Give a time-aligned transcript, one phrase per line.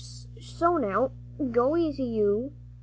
[0.39, 1.11] Sho now,
[1.51, 2.53] go easy, you!"